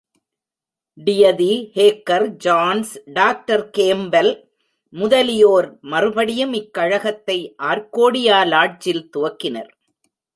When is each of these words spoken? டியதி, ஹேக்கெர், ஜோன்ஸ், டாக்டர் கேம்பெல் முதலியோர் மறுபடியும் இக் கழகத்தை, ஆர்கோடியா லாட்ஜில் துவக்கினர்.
டியதி, 1.05 1.53
ஹேக்கெர், 1.75 2.27
ஜோன்ஸ், 2.27 3.01
டாக்டர் 3.05 3.69
கேம்பெல் 3.77 4.31
முதலியோர் 4.93 5.77
மறுபடியும் 5.81 6.53
இக் 6.53 6.71
கழகத்தை, 6.71 7.55
ஆர்கோடியா 7.63 8.39
லாட்ஜில் 8.45 9.09
துவக்கினர். 9.17 9.71